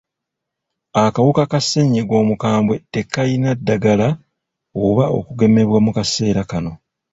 [1.03, 4.07] Akawuka ka sennyiga omukambwe tekayina ddagala
[4.85, 6.71] oba okugemebwa mu kaseera kano.